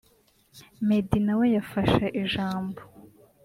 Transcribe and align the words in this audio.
Meddy 0.87 1.19
nawe 1.25 1.45
yafashe 1.55 2.05
ijambo 2.21 2.79